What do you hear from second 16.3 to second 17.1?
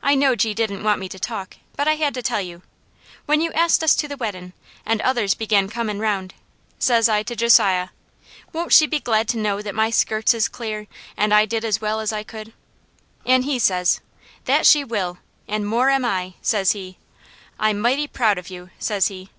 says he.